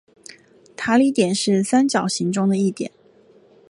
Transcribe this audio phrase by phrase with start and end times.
[0.75, 2.91] 塔里点是三角形中的一点。